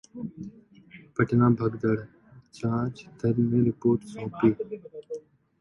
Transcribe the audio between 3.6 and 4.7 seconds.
report सौंपी